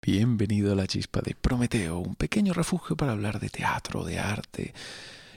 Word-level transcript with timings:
Bienvenido 0.00 0.72
a 0.72 0.76
la 0.76 0.86
chispa 0.86 1.20
de 1.20 1.34
Prometeo, 1.34 1.98
un 1.98 2.14
pequeño 2.14 2.54
refugio 2.54 2.96
para 2.96 3.12
hablar 3.12 3.40
de 3.40 3.50
teatro, 3.50 4.04
de 4.04 4.18
arte 4.18 4.72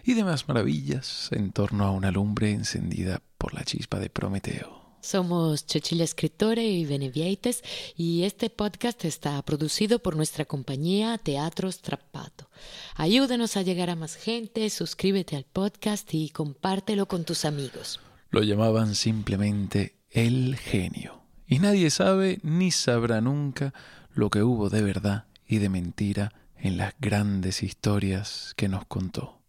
y 0.04 0.14
demás 0.14 0.48
maravillas 0.48 1.30
en 1.32 1.52
torno 1.52 1.84
a 1.84 1.92
una 1.92 2.12
lumbre 2.12 2.52
encendida 2.52 3.22
por 3.38 3.56
la 3.56 3.64
chispa 3.64 4.00
de 4.00 4.10
Prometeo. 4.10 4.80
Somos 5.02 5.66
Cecilia 5.68 6.04
Escritore 6.04 6.64
y 6.64 6.86
Benevieites 6.86 7.64
y 7.98 8.24
este 8.24 8.52
podcast 8.52 9.04
está 9.04 9.42
producido 9.42 9.98
por 10.00 10.16
nuestra 10.16 10.46
compañía 10.46 11.18
Teatro 11.18 11.72
Strappato. 11.72 12.48
Ayúdanos 12.96 13.58
a 13.58 13.64
llegar 13.64 13.90
a 13.90 13.96
más 13.96 14.16
gente, 14.16 14.70
suscríbete 14.70 15.36
al 15.36 15.46
podcast 15.46 16.14
y 16.14 16.30
compártelo 16.30 17.08
con 17.08 17.26
tus 17.26 17.46
amigos. 17.46 18.00
Lo 18.30 18.44
llamaban 18.44 18.94
simplemente 18.94 19.96
el 20.12 20.56
genio. 20.56 21.20
Y 21.48 21.60
nadie 21.60 21.90
sabe 21.90 22.40
ni 22.44 22.72
sabrá 22.72 23.20
nunca 23.20 23.74
lo 24.14 24.30
que 24.30 24.44
hubo 24.44 24.70
de 24.70 24.82
verdad 24.82 25.26
y 25.48 25.60
de 25.60 25.70
mentira 25.70 26.34
en 26.58 26.78
las 26.78 26.94
grandes 27.00 27.64
historias 27.64 28.54
que 28.58 28.68
nos 28.68 28.86
contó. 28.86 29.42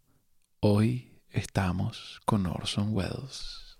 Hoy 0.60 1.20
estamos 1.30 2.20
con 2.24 2.46
Orson 2.46 2.94
Welles. 2.94 3.71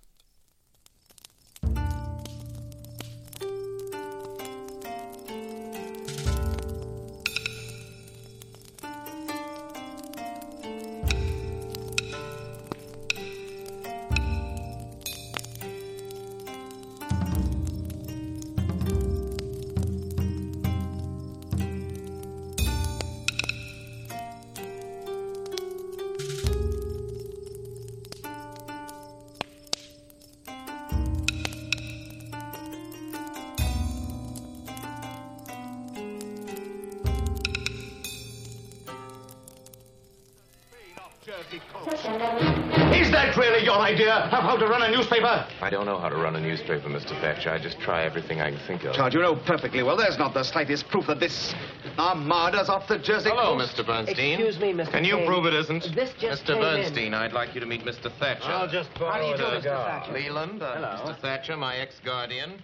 Is 41.52 43.10
that 43.10 43.36
really 43.36 43.62
your 43.62 43.76
idea 43.76 44.14
of 44.14 44.30
how 44.30 44.56
to 44.56 44.66
run 44.66 44.80
a 44.80 44.90
newspaper? 44.90 45.46
I 45.60 45.68
don't 45.68 45.84
know 45.84 45.98
how 45.98 46.08
to 46.08 46.16
run 46.16 46.34
a 46.36 46.40
newspaper, 46.40 46.88
Mr. 46.88 47.10
Thatcher. 47.20 47.50
I 47.50 47.58
just 47.58 47.78
try 47.78 48.04
everything 48.04 48.40
I 48.40 48.52
can 48.52 48.60
think 48.66 48.84
of. 48.84 48.94
Charge, 48.94 49.12
you 49.12 49.20
know 49.20 49.36
perfectly 49.36 49.82
well 49.82 49.96
there's 49.96 50.16
not 50.16 50.32
the 50.32 50.44
slightest 50.44 50.88
proof 50.88 51.08
that 51.08 51.20
this 51.20 51.54
armada's 51.98 52.68
off 52.68 52.86
the 52.88 52.98
Jersey 52.98 53.30
Hello, 53.30 53.56
coast. 53.56 53.76
Mr. 53.76 53.86
Bernstein. 53.86 54.40
Excuse 54.40 54.58
me, 54.58 54.72
Mr. 54.72 54.90
Can 54.90 55.04
you 55.04 55.16
Kane. 55.16 55.26
prove 55.26 55.46
it 55.46 55.54
isn't? 55.54 55.94
This 55.94 56.12
just 56.20 56.44
Mr. 56.44 56.46
came 56.54 56.56
in. 56.56 56.62
Bernstein, 56.62 57.14
I'd 57.14 57.32
like 57.32 57.54
you 57.54 57.60
to 57.60 57.66
meet 57.66 57.84
Mr. 57.84 58.10
Thatcher. 58.18 58.42
How 58.44 58.66
do 58.66 58.76
you 58.76 59.36
do, 59.36 59.42
Mr. 59.44 59.62
Thatcher? 59.62 60.12
Leland, 60.12 60.62
uh, 60.62 60.74
Hello. 60.74 61.12
Mr. 61.12 61.18
Thatcher, 61.20 61.56
my 61.56 61.76
ex-guardian. 61.76 62.54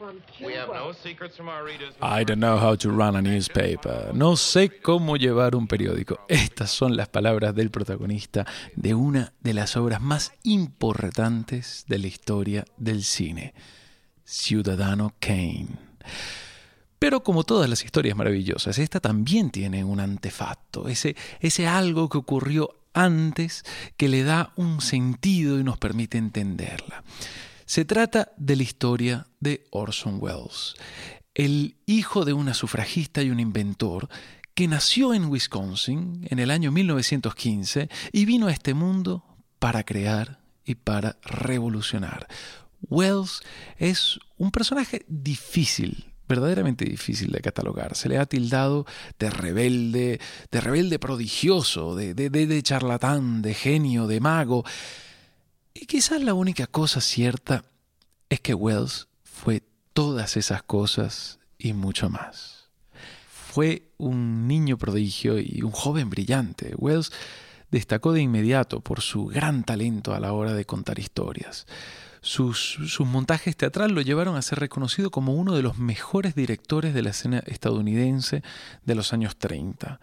We 0.45 0.55
have 0.55 0.69
no 0.69 0.93
secrets 0.93 1.37
from 1.37 1.49
our 1.49 1.65
readers. 1.65 1.95
I 2.01 2.25
don't 2.25 2.41
know 2.41 2.57
how 2.59 2.75
to 2.77 2.91
run 2.91 3.17
a 3.17 3.23
newspaper. 3.23 4.11
No 4.15 4.37
sé 4.37 4.81
cómo 4.81 5.17
llevar 5.17 5.55
un 5.55 5.67
periódico. 5.67 6.19
Estas 6.29 6.71
son 6.71 6.97
las 6.97 7.09
palabras 7.09 7.55
del 7.55 7.71
protagonista 7.71 8.47
de 8.77 8.95
una 8.95 9.33
de 9.41 9.55
las 9.55 9.77
obras 9.77 10.01
más 10.01 10.33
importantes 10.45 11.85
de 11.89 11.99
la 11.99 12.07
historia 12.07 12.65
del 12.77 13.03
cine, 13.05 13.55
Ciudadano 14.25 15.15
Kane. 15.21 15.69
Pero 16.99 17.23
como 17.23 17.45
todas 17.45 17.71
las 17.71 17.85
historias 17.85 18.17
maravillosas, 18.17 18.79
esta 18.79 19.01
también 19.01 19.51
tiene 19.51 19.85
un 19.85 20.01
antefacto, 20.01 20.89
ese, 20.89 21.17
ese 21.41 21.67
algo 21.67 22.09
que 22.09 22.19
ocurrió 22.19 22.75
antes 22.93 23.65
que 23.97 24.09
le 24.09 24.25
da 24.25 24.53
un 24.57 24.81
sentido 24.81 25.61
y 25.61 25.65
nos 25.65 25.79
permite 25.79 26.19
entenderla. 26.19 27.05
Se 27.67 27.85
trata 27.85 28.33
de 28.37 28.57
la 28.57 28.63
historia 28.63 29.27
de 29.41 29.67
Orson 29.71 30.19
Welles, 30.21 30.75
el 31.35 31.77
hijo 31.87 32.25
de 32.25 32.33
una 32.33 32.55
sufragista 32.55 33.23
y 33.23 33.31
un 33.31 33.39
inventor 33.39 34.09
que 34.55 34.67
nació 34.67 35.15
en 35.15 35.27
Wisconsin 35.27 36.27
en 36.29 36.41
el 36.41 36.51
año 36.51 36.73
1915 36.73 37.89
y 38.11 38.25
vino 38.25 38.49
a 38.49 38.53
este 38.53 38.75
mundo 38.75 39.25
para 39.61 39.85
crear 39.85 40.41
y 40.65 40.75
para 40.75 41.17
revolucionar. 41.23 42.27
Wells 42.89 43.43
es 43.77 44.19
un 44.37 44.51
personaje 44.51 45.05
difícil, 45.07 46.08
verdaderamente 46.29 46.85
difícil 46.85 47.33
de 47.33 47.41
catalogar. 47.41 47.97
Se 47.97 48.09
le 48.09 48.19
ha 48.19 48.27
tildado 48.27 48.87
de 49.19 49.31
rebelde, 49.31 50.21
de 50.51 50.61
rebelde 50.61 50.99
prodigioso, 50.99 51.97
de, 51.97 52.15
de, 52.15 52.29
de- 52.31 52.63
charlatán, 52.63 53.43
de 53.43 53.55
genio, 53.55 54.07
de 54.07 54.21
mago. 54.21 54.65
Y 55.75 55.87
quizás 55.87 56.23
la 56.23 56.35
única 56.35 56.67
cosa 56.67 57.01
cierta 57.01 57.65
es 58.29 58.41
que 58.41 58.55
Wells 58.55 59.09
fue 59.25 59.63
todas 59.93 60.37
esas 60.37 60.63
cosas 60.63 61.39
y 61.59 61.73
mucho 61.73 62.11
más. 62.11 62.69
Fue 63.53 63.91
un 63.97 64.47
niño 64.47 64.77
prodigio 64.77 65.39
y 65.39 65.63
un 65.63 65.71
joven 65.73 66.11
brillante. 66.11 66.75
Wells 66.77 67.11
destacó 67.71 68.13
de 68.13 68.21
inmediato 68.21 68.81
por 68.81 69.01
su 69.01 69.27
gran 69.27 69.65
talento 69.65 70.15
a 70.15 70.21
la 70.21 70.33
hora 70.33 70.53
de 70.53 70.65
contar 70.65 70.99
historias. 70.99 71.67
Sus, 72.21 72.79
montajes 73.01 73.57
teatrales 73.57 73.95
lo 73.95 74.03
llevaron 74.03 74.37
a 74.37 74.43
ser 74.43 74.59
reconocido 74.59 75.11
como 75.11 75.35
uno 75.35 75.55
de 75.55 75.63
los 75.63 75.79
mejores 75.79 76.35
directores 76.35 76.95
de 76.95 77.03
la 77.03 77.11
escena 77.11 77.43
estadounidense 77.47 78.43
de 78.85 78.95
los 78.95 79.13
años 79.13 79.37
30. 79.37 80.01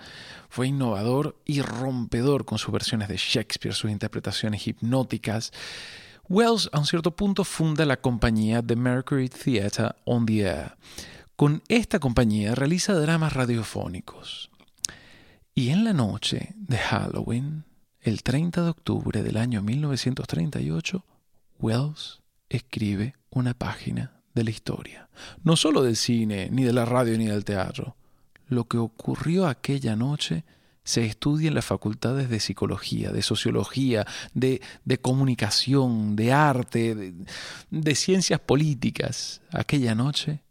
Fue 0.50 0.68
innovador 0.68 1.38
y 1.46 1.62
rompedor 1.62 2.46
con 2.46 2.58
sus 2.58 2.72
versiones 2.72 3.09
de 3.09 3.18
Shakespeare, 3.18 3.75
sus 3.75 3.92
interpretaciones 3.92 4.68
hipnóticas. 4.68 5.52
Wells, 6.28 6.70
a 6.72 6.80
un 6.80 6.86
cierto 6.86 7.16
punto, 7.16 7.44
funda 7.44 7.86
la 7.86 7.98
compañía 7.98 8.64
The 8.64 8.75
Mercury 8.75 9.30
Theatre 9.30 9.96
on 10.06 10.25
the 10.25 10.42
Air. 10.42 10.78
Con 11.36 11.64
esta 11.68 12.00
compañía 12.00 12.56
realiza 12.56 12.94
dramas 12.94 13.34
radiofónicos. 13.34 14.50
Y 15.54 15.70
en 15.70 15.84
la 15.84 15.94
noche 15.94 16.54
de 16.56 16.78
Halloween, 16.78 17.66
el 18.02 18.24
30 18.24 18.64
de 18.64 18.70
octubre 18.70 19.24
del 19.24 19.38
año 19.38 19.62
1938, 19.62 21.04
Wells 21.60 22.22
escribe 22.50 23.16
una 23.30 23.54
página 23.54 24.22
de 24.34 24.44
la 24.44 24.50
historia. 24.50 25.10
No 25.44 25.56
solo 25.56 25.84
del 25.84 25.96
cine, 25.96 26.50
ni 26.52 26.64
de 26.64 26.74
la 26.74 26.86
radio, 26.86 27.18
ni 27.18 27.26
del 27.26 27.46
teatro. 27.46 27.96
Lo 28.48 28.68
que 28.68 28.78
ocurrió 28.78 29.48
aquella 29.48 29.96
noche 29.96 30.44
se 30.84 31.06
estudia 31.06 31.48
en 31.48 31.56
las 31.56 31.66
facultades 31.66 32.30
de 32.30 32.40
psicología, 32.40 33.12
de 33.12 33.24
sociología, 33.24 34.06
de, 34.34 34.62
de 34.84 35.00
comunicación, 35.00 36.16
de 36.16 36.32
arte, 36.32 36.94
de, 36.94 37.14
de 37.72 37.96
ciencias 37.96 38.40
políticas. 38.40 39.42
Aquella 39.52 39.96
noche, 39.96 40.44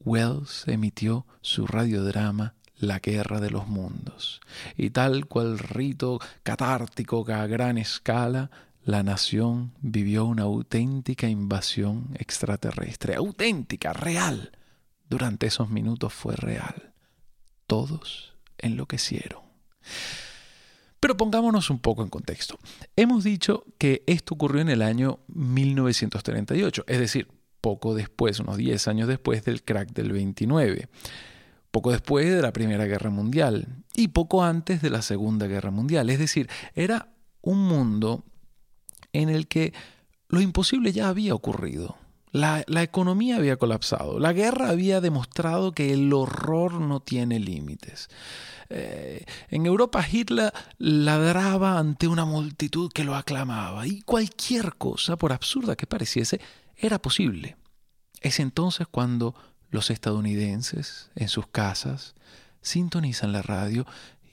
Wells 0.00 0.64
emitió 0.66 1.26
su 1.42 1.66
radiodrama 1.66 2.54
La 2.76 3.00
Guerra 3.00 3.40
de 3.40 3.50
los 3.50 3.68
Mundos. 3.68 4.40
Y 4.76 4.90
tal 4.90 5.26
cual 5.26 5.58
rito 5.58 6.20
catártico 6.42 7.26
a 7.30 7.46
gran 7.46 7.76
escala, 7.76 8.50
la 8.84 9.02
nación 9.02 9.72
vivió 9.80 10.24
una 10.24 10.42
auténtica 10.42 11.28
invasión 11.28 12.10
extraterrestre. 12.18 13.14
Auténtica, 13.14 13.92
real. 13.92 14.52
Durante 15.08 15.46
esos 15.46 15.70
minutos 15.70 16.12
fue 16.12 16.34
real. 16.34 16.92
Todos 17.66 18.34
enloquecieron. 18.58 19.42
Pero 20.98 21.16
pongámonos 21.16 21.70
un 21.70 21.80
poco 21.80 22.02
en 22.02 22.08
contexto. 22.08 22.58
Hemos 22.96 23.24
dicho 23.24 23.64
que 23.78 24.04
esto 24.06 24.34
ocurrió 24.34 24.62
en 24.62 24.68
el 24.68 24.82
año 24.82 25.20
1938, 25.28 26.84
es 26.86 26.98
decir, 26.98 27.28
poco 27.60 27.94
después, 27.94 28.40
unos 28.40 28.56
10 28.56 28.88
años 28.88 29.08
después 29.08 29.44
del 29.44 29.62
crack 29.62 29.92
del 29.92 30.12
29, 30.12 30.88
poco 31.70 31.90
después 31.90 32.30
de 32.30 32.42
la 32.42 32.52
Primera 32.52 32.84
Guerra 32.86 33.10
Mundial 33.10 33.82
y 33.94 34.08
poco 34.08 34.44
antes 34.44 34.82
de 34.82 34.90
la 34.90 35.02
Segunda 35.02 35.46
Guerra 35.46 35.70
Mundial. 35.70 36.10
Es 36.10 36.18
decir, 36.18 36.48
era 36.74 37.12
un 37.40 37.66
mundo 37.66 38.24
en 39.12 39.28
el 39.28 39.46
que 39.46 39.72
lo 40.28 40.40
imposible 40.40 40.92
ya 40.92 41.08
había 41.08 41.34
ocurrido. 41.34 41.96
La, 42.32 42.64
economía 42.82 43.36
había 43.36 43.58
colapsado. 43.58 44.18
La 44.18 44.32
guerra 44.32 44.70
había 44.70 45.02
demostrado 45.02 45.72
que 45.72 45.92
el 45.92 46.10
horror 46.14 46.80
no 46.80 47.00
tiene 47.00 47.38
límites. 47.38 48.08
Eh, 48.70 49.26
en 49.50 49.66
Europa 49.66 50.02
Hitler 50.10 50.50
ladraba 50.78 51.78
ante 51.78 52.08
una 52.08 52.24
multitud 52.24 52.90
que 52.90 53.04
lo 53.04 53.14
aclamaba 53.14 53.86
y 53.86 54.00
cualquier 54.00 54.76
cosa, 54.76 55.16
por 55.16 55.34
absurda 55.34 55.76
que 55.76 55.86
pareciese, 55.86 56.40
era 56.74 56.98
posible. 56.98 57.56
Es 58.22 58.40
entonces 58.40 58.86
cuando 58.90 59.34
los 59.70 59.90
estadounidenses 59.90 61.10
en 61.14 61.28
sus 61.28 61.48
casas 61.48 62.14
sintonizan 62.62 63.32
la 63.32 63.42
radio 63.42 63.84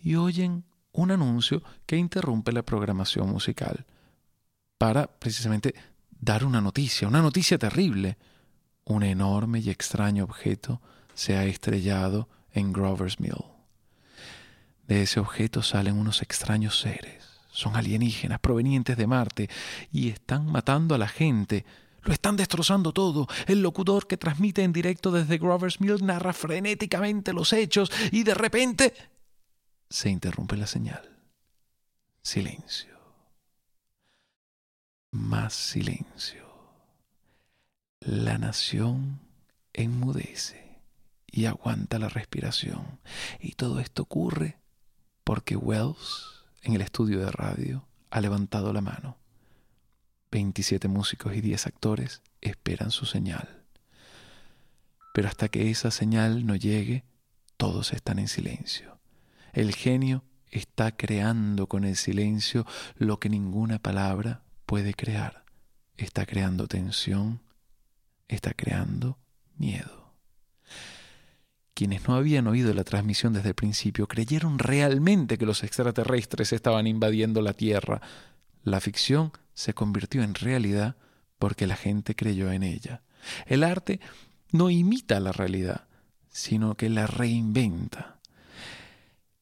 y 0.02 0.16
oyen 0.16 0.64
un 0.94 1.12
anuncio 1.12 1.64
que 1.86 1.98
interrumpe 1.98 2.54
la 2.54 2.64
programación 2.64 3.30
musical 3.30 3.86
para 4.80 5.08
precisamente 5.08 5.76
dar 6.20 6.44
una 6.44 6.62
noticia, 6.62 7.08
una 7.08 7.22
noticia 7.22 7.60
terrible. 7.60 8.18
Un 8.86 9.04
enorme 9.04 9.60
y 9.60 9.70
extraño 9.70 10.24
objeto 10.24 10.82
se 11.14 11.38
ha 11.38 11.46
estrellado 11.46 12.28
en 12.54 12.74
Grover's 12.74 13.20
Mill. 13.20 13.44
De 14.88 15.04
ese 15.04 15.20
objeto 15.20 15.62
salen 15.62 15.96
unos 15.98 16.24
extraños 16.24 16.80
seres. 16.80 17.26
Son 17.52 17.76
alienígenas 17.76 18.40
provenientes 18.40 18.98
de 18.98 19.06
Marte 19.06 19.50
y 19.92 20.10
están 20.10 20.48
matando 20.48 20.96
a 20.96 20.98
la 20.98 21.10
gente. 21.10 21.66
Lo 22.02 22.14
están 22.14 22.38
destrozando 22.38 22.94
todo. 22.94 23.28
El 23.48 23.62
locutor 23.62 24.08
que 24.08 24.18
transmite 24.18 24.64
en 24.64 24.72
directo 24.72 25.12
desde 25.12 25.38
Grover's 25.38 25.82
Mill 25.82 26.06
narra 26.06 26.32
frenéticamente 26.32 27.34
los 27.34 27.52
hechos 27.52 27.92
y 28.12 28.24
de 28.24 28.34
repente 28.34 28.94
se 29.90 30.10
interrumpe 30.10 30.56
la 30.56 30.68
señal. 30.68 31.18
Silencio. 32.22 32.99
Más 35.12 35.56
silencio. 35.56 36.46
La 38.00 38.38
nación 38.38 39.20
enmudece 39.74 40.82
y 41.26 41.46
aguanta 41.46 41.98
la 41.98 42.10
respiración. 42.10 43.00
Y 43.40 43.54
todo 43.54 43.80
esto 43.80 44.04
ocurre 44.04 44.60
porque 45.24 45.56
Wells, 45.56 46.46
en 46.62 46.76
el 46.76 46.82
estudio 46.82 47.20
de 47.22 47.32
radio, 47.32 47.88
ha 48.12 48.22
levantado 48.22 48.72
la 48.72 48.82
mano. 48.82 49.18
27 50.32 50.88
músicos 50.88 51.36
y 51.36 51.42
10 51.42 51.66
actores 51.66 52.22
esperan 52.40 52.92
su 52.92 53.08
señal. 53.08 53.64
Pero 55.12 55.28
hasta 55.28 55.48
que 55.50 55.72
esa 55.72 55.90
señal 55.90 56.46
no 56.46 56.56
llegue, 56.56 57.04
todos 57.58 57.94
están 57.94 58.20
en 58.20 58.28
silencio. 58.28 59.00
El 59.54 59.74
genio 59.74 60.24
está 60.52 60.96
creando 60.96 61.66
con 61.66 61.84
el 61.84 61.96
silencio 61.96 62.68
lo 62.96 63.20
que 63.20 63.30
ninguna 63.30 63.80
palabra 63.80 64.44
puede 64.70 64.94
crear. 64.94 65.46
Está 65.98 66.28
creando 66.28 66.68
tensión, 66.68 67.42
está 68.28 68.54
creando 68.54 69.18
miedo. 69.58 70.14
Quienes 71.74 72.08
no 72.08 72.14
habían 72.14 72.46
oído 72.46 72.72
la 72.76 72.84
transmisión 72.84 73.34
desde 73.34 73.50
el 73.50 73.56
principio 73.56 74.08
creyeron 74.08 74.60
realmente 74.60 75.40
que 75.40 75.48
los 75.48 75.64
extraterrestres 75.64 76.54
estaban 76.54 76.86
invadiendo 76.86 77.42
la 77.42 77.54
Tierra. 77.54 78.00
La 78.64 78.80
ficción 78.80 79.32
se 79.56 79.74
convirtió 79.74 80.22
en 80.22 80.36
realidad 80.36 80.98
porque 81.40 81.66
la 81.66 81.76
gente 81.76 82.14
creyó 82.14 82.52
en 82.52 82.62
ella. 82.62 83.02
El 83.48 83.64
arte 83.64 84.00
no 84.52 84.70
imita 84.70 85.20
la 85.20 85.32
realidad, 85.32 85.88
sino 86.30 86.76
que 86.76 86.90
la 86.90 87.08
reinventa. 87.08 88.19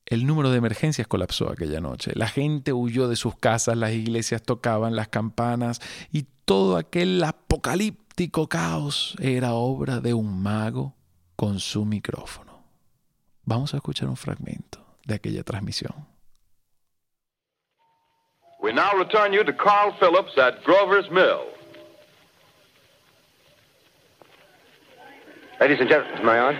El 0.07 0.25
número 0.25 0.49
de 0.51 0.57
emergencias 0.57 1.05
colapsó 1.05 1.51
aquella 1.51 1.81
noche. 1.81 2.11
La 2.15 2.29
gente 2.29 2.71
huyó 2.71 3.09
de 3.09 3.17
sus 3.17 3.35
casas, 3.35 3.75
las 3.75 3.91
iglesias 3.91 4.41
tocaban 4.41 4.95
las 4.95 5.09
campanas 5.09 5.81
y 6.13 6.25
todo 6.45 6.77
aquel 6.77 7.21
apocalíptico 7.21 8.47
caos 8.47 9.17
era 9.19 9.51
obra 9.51 9.99
de 9.99 10.13
un 10.13 10.41
mago 10.41 10.95
con 11.35 11.59
su 11.59 11.83
micrófono. 11.83 12.63
Vamos 13.43 13.73
a 13.73 13.77
escuchar 13.77 14.07
un 14.07 14.15
fragmento 14.15 14.79
de 15.05 15.15
aquella 15.15 15.43
transmisión. 15.43 15.93
We 18.61 18.71
now 18.71 18.93
return 18.97 19.33
you 19.33 19.43
to 19.43 19.53
Carl 19.53 19.93
Phillips 19.99 20.37
at 20.37 20.63
Grover's 20.63 21.11
Mill. 21.11 21.47
Ladies 25.59 25.79
and 25.81 25.89
gentlemen, 25.89 26.29
I 26.29 26.39
on? 26.39 26.55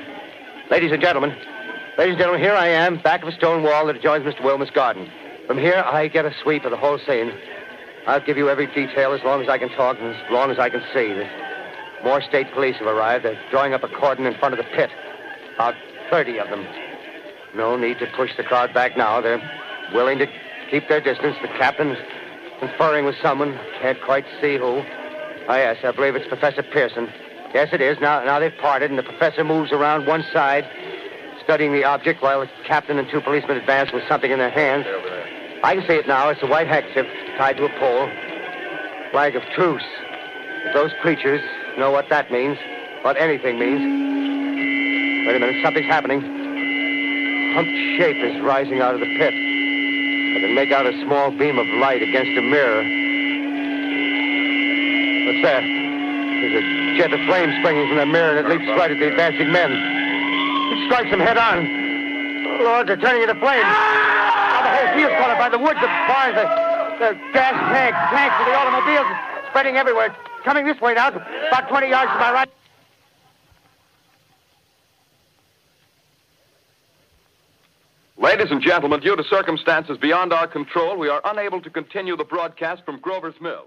Ladies 0.70 0.92
and 0.92 1.02
gentlemen, 1.02 1.34
ladies 1.98 2.14
and 2.14 2.20
gentlemen, 2.20 2.42
here 2.42 2.54
I 2.54 2.68
am, 2.68 3.02
back 3.02 3.24
of 3.24 3.28
a 3.28 3.32
stone 3.32 3.64
wall 3.64 3.88
that 3.88 3.96
adjoins 3.96 4.24
Mr. 4.24 4.44
Wilmer's 4.44 4.70
garden. 4.70 5.10
From 5.48 5.58
here, 5.58 5.84
I 5.86 6.08
get 6.08 6.26
a 6.26 6.34
sweep 6.44 6.64
of 6.64 6.72
the 6.72 6.78
whole 6.78 7.00
scene. 7.00 7.32
I'll 8.06 8.24
give 8.24 8.38
you 8.38 8.50
every 8.50 8.68
detail 8.68 9.14
as 9.14 9.24
long 9.24 9.42
as 9.42 9.50
I 9.50 9.58
can 9.58 9.70
talk 9.70 9.98
and 10.00 10.14
as 10.16 10.32
long 10.32 10.52
as 10.52 10.60
I 10.60 10.70
can 10.70 10.84
see. 10.94 11.28
More 12.04 12.22
state 12.22 12.52
police 12.54 12.76
have 12.78 12.88
arrived. 12.88 13.26
They're 13.26 13.40
drawing 13.50 13.74
up 13.74 13.84
a 13.84 13.88
cordon 13.88 14.28
in 14.28 14.36
front 14.38 14.54
of 14.54 14.64
the 14.64 14.72
pit. 14.76 14.92
About 15.56 15.74
30 16.12 16.40
of 16.40 16.50
them. 16.50 16.66
No 17.56 17.76
need 17.76 17.98
to 18.00 18.08
push 18.16 18.36
the 18.38 18.44
crowd 18.44 18.74
back 18.74 18.96
now. 18.96 19.20
They're 19.20 19.42
willing 19.92 20.20
to 20.20 20.28
keep 20.70 20.88
their 20.88 21.02
distance. 21.02 21.36
The 21.42 21.48
captain's 21.48 21.98
conferring 22.60 23.06
with 23.06 23.16
someone. 23.22 23.60
Can't 23.82 24.00
quite 24.04 24.26
see 24.40 24.58
who. 24.58 24.84
Oh, 25.50 25.56
yes, 25.56 25.78
I 25.84 25.92
believe 25.92 26.16
it's 26.16 26.28
Professor 26.28 26.62
Pearson. 26.62 27.12
Yes, 27.54 27.70
it 27.72 27.82
is. 27.82 27.98
Now, 28.00 28.24
now 28.24 28.40
they've 28.40 28.56
parted, 28.62 28.92
and 28.92 29.00
the 29.00 29.04
professor 29.04 29.44
moves 29.44 29.72
around 29.72 30.06
one 30.06 30.24
side, 30.32 30.70
studying 31.48 31.72
the 31.72 31.86
object, 31.86 32.22
while 32.22 32.42
the 32.42 32.50
captain 32.66 33.00
and 33.00 33.08
two 33.10 33.22
policemen 33.22 33.56
advance 33.56 33.94
with 33.94 34.04
something 34.10 34.32
in 34.32 34.38
their 34.38 34.50
hands. 34.50 34.86
I 35.64 35.76
can 35.76 35.88
see 35.88 35.96
it 35.96 36.06
now. 36.06 36.28
It's 36.28 36.44
a 36.44 36.46
white 36.46 36.68
handkerchief 36.68 37.08
tied 37.38 37.56
to 37.56 37.64
a 37.64 37.80
pole. 37.80 38.12
Flag 39.12 39.34
of 39.34 39.42
truce. 39.56 39.88
If 40.68 40.74
those 40.74 40.92
creatures 41.02 41.40
know 41.78 41.90
what 41.90 42.10
that 42.10 42.30
means, 42.34 42.58
what 43.02 43.16
anything 43.16 43.58
means. 43.58 43.80
Wait 45.26 45.38
a 45.38 45.40
minute, 45.40 45.64
something's 45.64 45.88
happening. 45.88 46.20
Humped 47.56 47.72
shape 47.96 48.18
is 48.18 48.44
rising 48.44 48.82
out 48.82 48.94
of 48.94 49.00
the 49.00 49.08
pit. 49.18 49.32
I 49.32 50.40
can 50.44 50.54
make 50.54 50.74
out 50.74 50.86
a 50.86 50.92
small 51.06 51.32
beam 51.32 51.58
of 51.58 51.68
light 51.80 52.04
against 52.04 52.38
a 52.38 52.42
mirror. 52.42 52.84
What's 55.32 55.44
that? 55.48 55.64
There's 55.64 56.60
a 56.60 56.98
jet 56.98 57.14
of 57.14 57.26
flame 57.26 57.56
springing 57.62 57.88
from 57.88 57.98
the 58.00 58.06
mirror 58.06 58.36
and 58.36 58.46
it 58.46 58.50
leaps 58.52 58.68
right 58.78 58.92
at 58.92 59.00
the 59.00 59.08
advancing 59.08 59.50
men. 59.50 59.97
Strikes 60.88 61.12
them 61.12 61.20
head 61.20 61.38
on. 61.38 62.64
Lord, 62.64 62.88
they're 62.88 62.98
turning 62.98 63.22
into 63.22 63.36
flames. 63.36 63.64
Now 63.64 64.64
the 64.64 64.72
whole 64.72 64.96
field's 64.96 65.16
caught 65.20 65.30
up 65.30 65.38
by 65.38 65.50
the 65.50 65.60
woods, 65.60 65.80
the 65.80 65.88
barns, 66.08 66.36
the, 66.36 66.48
the 67.00 67.12
gas 67.34 67.54
tanks, 67.72 68.00
tanks 68.10 68.36
for 68.40 68.46
the 68.50 68.56
automobiles, 68.56 69.06
spreading 69.50 69.76
everywhere. 69.76 70.08
It's 70.08 70.46
coming 70.46 70.66
this 70.66 70.80
way 70.80 70.94
now, 70.94 71.10
about 71.10 71.70
20 71.70 71.90
yards 71.90 72.12
to 72.12 72.18
my 72.18 72.32
right. 72.32 72.50
Ladies 78.18 78.48
and 78.50 78.62
gentlemen, 78.62 79.00
due 79.00 79.16
to 79.16 79.24
circumstances 79.26 79.98
beyond 79.98 80.34
our 80.34 80.48
control, 80.48 80.98
we 80.98 81.08
are 81.08 81.22
unable 81.26 81.62
to 81.62 81.70
continue 81.70 82.18
the 82.18 82.24
broadcast 82.24 82.84
from 82.84 83.00
Grover's 83.00 83.40
Mill. 83.40 83.66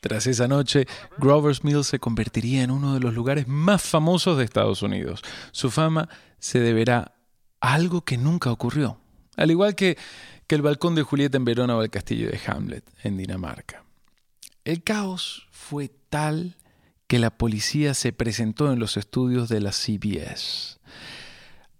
Tras 0.00 0.26
esa 0.26 0.48
noche, 0.48 0.86
Grover's 1.18 1.62
Mill 1.62 1.84
se 1.84 1.98
convertiría 1.98 2.62
en 2.62 2.70
uno 2.70 2.94
de 2.94 3.00
los 3.00 3.14
lugares 3.14 3.48
más 3.48 3.82
famosos 3.82 4.38
de 4.38 4.44
Estados 4.44 4.82
Unidos. 4.82 5.22
Su 5.52 5.70
fama 5.70 6.08
se 6.38 6.60
deberá 6.60 7.14
a 7.60 7.74
algo 7.74 8.02
que 8.02 8.16
nunca 8.16 8.50
ocurrió, 8.50 8.98
al 9.36 9.50
igual 9.50 9.74
que, 9.74 9.98
que 10.46 10.54
el 10.54 10.62
balcón 10.62 10.94
de 10.94 11.02
Julieta 11.02 11.36
en 11.36 11.44
Verona 11.44 11.76
o 11.76 11.82
el 11.82 11.90
castillo 11.90 12.30
de 12.30 12.40
Hamlet 12.46 12.84
en 13.02 13.18
Dinamarca. 13.18 13.84
El 14.64 14.82
caos 14.82 15.48
fue 15.50 15.90
tal 16.08 16.56
que 17.06 17.18
la 17.18 17.30
policía 17.30 17.94
se 17.94 18.12
presentó 18.12 18.72
en 18.72 18.78
los 18.78 18.96
estudios 18.96 19.48
de 19.48 19.60
la 19.60 19.72
CBS. 19.72 20.78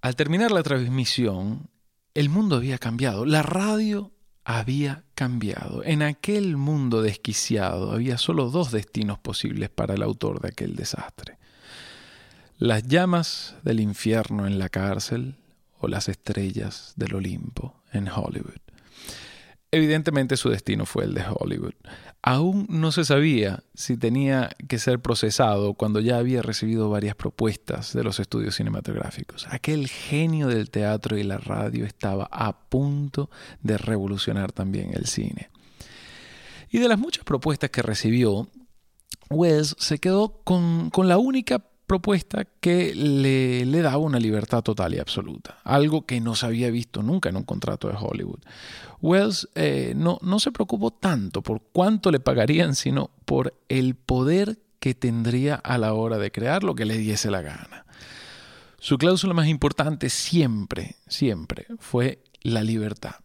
Al 0.02 0.16
terminar 0.16 0.50
la 0.50 0.62
transmisión, 0.62 1.70
el 2.14 2.28
mundo 2.28 2.56
había 2.56 2.78
cambiado, 2.78 3.24
la 3.24 3.42
radio 3.42 4.10
había 4.58 5.04
cambiado. 5.14 5.84
En 5.84 6.02
aquel 6.02 6.56
mundo 6.56 7.02
desquiciado 7.02 7.92
había 7.92 8.18
solo 8.18 8.50
dos 8.50 8.72
destinos 8.72 9.18
posibles 9.18 9.68
para 9.70 9.94
el 9.94 10.02
autor 10.02 10.40
de 10.40 10.48
aquel 10.48 10.74
desastre. 10.76 11.38
Las 12.58 12.86
llamas 12.86 13.56
del 13.62 13.80
infierno 13.80 14.46
en 14.46 14.58
la 14.58 14.68
cárcel 14.68 15.36
o 15.78 15.88
las 15.88 16.08
estrellas 16.08 16.92
del 16.96 17.14
Olimpo 17.14 17.82
en 17.92 18.08
Hollywood. 18.08 18.60
Evidentemente 19.72 20.36
su 20.36 20.50
destino 20.50 20.84
fue 20.84 21.04
el 21.04 21.14
de 21.14 21.24
Hollywood. 21.28 21.74
Aún 22.22 22.66
no 22.68 22.90
se 22.90 23.04
sabía 23.04 23.62
si 23.74 23.96
tenía 23.96 24.50
que 24.68 24.78
ser 24.78 25.00
procesado 25.00 25.74
cuando 25.74 26.00
ya 26.00 26.18
había 26.18 26.42
recibido 26.42 26.90
varias 26.90 27.14
propuestas 27.14 27.92
de 27.92 28.02
los 28.02 28.18
estudios 28.18 28.56
cinematográficos. 28.56 29.46
Aquel 29.48 29.88
genio 29.88 30.48
del 30.48 30.70
teatro 30.70 31.16
y 31.16 31.22
la 31.22 31.38
radio 31.38 31.86
estaba 31.86 32.28
a 32.32 32.68
punto 32.68 33.30
de 33.62 33.78
revolucionar 33.78 34.50
también 34.50 34.90
el 34.92 35.06
cine. 35.06 35.50
Y 36.68 36.78
de 36.78 36.88
las 36.88 36.98
muchas 36.98 37.24
propuestas 37.24 37.70
que 37.70 37.82
recibió, 37.82 38.48
Wells 39.30 39.76
se 39.78 39.98
quedó 39.98 40.40
con, 40.42 40.90
con 40.90 41.08
la 41.08 41.18
única 41.18 41.69
propuesta 41.90 42.46
que 42.60 42.94
le, 42.94 43.66
le, 43.66 43.82
daba 43.82 43.96
una 43.96 44.20
libertad 44.20 44.62
total 44.62 44.94
y 44.94 45.00
absoluta, 45.00 45.58
algo 45.64 46.06
que 46.06 46.20
no 46.20 46.36
se 46.36 46.46
había 46.46 46.70
visto 46.70 47.02
nunca 47.02 47.30
en 47.30 47.36
un 47.36 47.42
contrato 47.42 47.88
de 47.88 47.96
Hollywood. 47.98 48.38
Wells 49.02 49.48
eh, 49.56 49.94
no, 49.96 50.20
no 50.22 50.38
se 50.38 50.52
preocupó 50.52 50.92
tanto 50.92 51.42
por 51.42 51.60
cuánto 51.72 52.12
le 52.12 52.20
pagarían, 52.20 52.76
sino 52.76 53.10
por 53.24 53.54
el 53.68 53.96
poder 53.96 54.60
que 54.78 54.94
tendría 54.94 55.56
a 55.56 55.78
la 55.78 55.92
hora 55.94 56.18
de 56.18 56.30
crear 56.30 56.62
lo 56.62 56.76
que 56.76 56.84
le 56.84 56.96
diese 56.96 57.28
la 57.28 57.42
gana. 57.42 57.84
Su 58.78 58.96
cláusula 58.96 59.34
más 59.34 59.48
importante 59.48 60.10
siempre, 60.10 60.94
siempre 61.08 61.66
fue 61.80 62.22
la 62.42 62.62
libertad. 62.62 63.16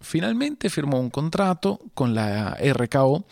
Finalmente 0.00 0.70
firmó 0.70 0.98
un 0.98 1.10
contrato 1.10 1.80
con 1.94 2.14
la 2.14 2.56
RKO 2.56 3.26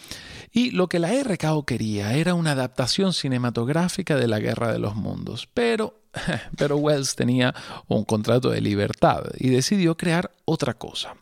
y 0.53 0.71
lo 0.71 0.89
que 0.89 0.99
la 0.99 1.11
RKO 1.23 1.65
quería 1.65 2.15
era 2.15 2.35
una 2.35 2.53
adaptación 2.53 3.13
cinematográfica 3.13 4.17
de 4.17 4.29
la 4.29 4.39
Guerra 4.39 4.73
de 4.73 4.79
los 4.79 4.95
Mundos. 4.95 5.49
Pero, 5.55 6.03
pero 6.57 6.77
Wells 6.77 7.17
tenía 7.17 7.55
un 7.87 8.05
contrato 8.05 8.51
de 8.51 8.61
libertad 8.61 9.25
y 9.39 9.49
decidió 9.49 9.97
crear 9.97 10.31
otra 10.45 10.75
cosa. 10.75 11.15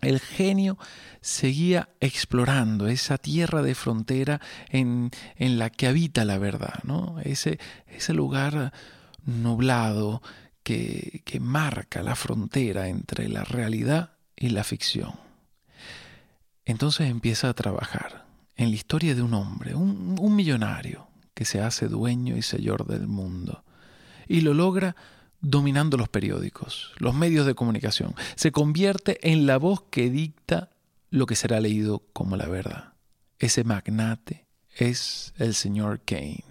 El 0.00 0.20
genio 0.20 0.78
seguía 1.20 1.88
explorando 1.98 2.86
esa 2.86 3.18
tierra 3.18 3.62
de 3.62 3.74
frontera 3.74 4.40
en, 4.68 5.10
en 5.36 5.58
la 5.58 5.70
que 5.70 5.88
habita 5.88 6.24
la 6.24 6.38
verdad, 6.38 6.84
¿no? 6.84 7.16
ese, 7.24 7.58
ese 7.88 8.14
lugar 8.14 8.72
nublado 9.24 10.22
que, 10.62 11.22
que 11.24 11.40
marca 11.40 12.02
la 12.02 12.14
frontera 12.14 12.88
entre 12.88 13.28
la 13.28 13.42
realidad 13.42 14.17
y 14.38 14.50
la 14.50 14.64
ficción. 14.64 15.12
Entonces 16.64 17.08
empieza 17.10 17.48
a 17.48 17.54
trabajar 17.54 18.26
en 18.56 18.70
la 18.70 18.76
historia 18.76 19.14
de 19.14 19.22
un 19.22 19.34
hombre, 19.34 19.74
un, 19.74 20.36
millonario, 20.36 21.06
que 21.34 21.44
se 21.44 21.60
hace 21.60 21.86
dueño 21.86 22.36
y 22.36 22.42
señor 22.42 22.86
del 22.86 23.06
mundo. 23.06 23.64
Y 24.26 24.40
lo 24.40 24.52
logra 24.54 24.96
dominando 25.40 25.96
los 25.96 26.08
periódicos, 26.08 26.92
los 26.98 27.14
medios 27.14 27.46
de 27.46 27.54
comunicación. 27.54 28.14
Se 28.34 28.50
convierte 28.50 29.30
en 29.30 29.46
la 29.46 29.56
voz 29.56 29.84
que 29.90 30.10
dicta 30.10 30.70
lo 31.10 31.26
que 31.26 31.36
será 31.36 31.60
leído 31.60 32.02
como 32.12 32.36
la 32.36 32.48
verdad. 32.48 32.92
Ese 33.38 33.62
magnate 33.62 34.46
es 34.76 35.32
el 35.38 35.54
señor 35.54 36.00
Kane. 36.04 36.44